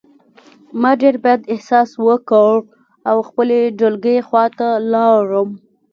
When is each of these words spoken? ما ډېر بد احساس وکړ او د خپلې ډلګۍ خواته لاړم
ما 0.81 0.91
ډېر 1.01 1.15
بد 1.25 1.39
احساس 1.53 1.89
وکړ 2.07 2.53
او 3.09 3.17
د 3.21 3.25
خپلې 3.29 3.59
ډلګۍ 3.79 4.17
خواته 4.27 4.69
لاړم 4.91 5.49